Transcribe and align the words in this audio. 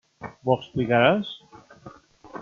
M'ho 0.27 0.53
explicaràs? 0.61 1.33